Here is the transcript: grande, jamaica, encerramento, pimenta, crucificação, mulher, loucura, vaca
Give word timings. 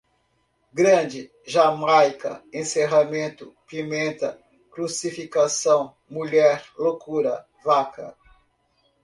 grande, 0.73 1.29
jamaica, 1.45 2.41
encerramento, 2.51 3.55
pimenta, 3.67 4.35
crucificação, 4.73 5.95
mulher, 6.09 6.65
loucura, 6.75 7.45
vaca 7.63 8.15